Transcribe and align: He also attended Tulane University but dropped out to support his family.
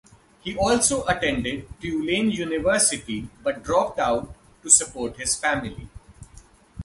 He 0.43 0.57
also 0.57 1.05
attended 1.05 1.79
Tulane 1.79 2.31
University 2.31 3.29
but 3.43 3.61
dropped 3.61 3.99
out 3.99 4.33
to 4.63 4.69
support 4.71 5.17
his 5.17 5.35
family. 5.35 5.89